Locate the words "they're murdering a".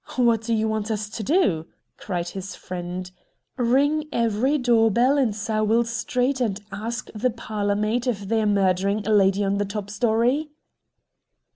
8.27-9.13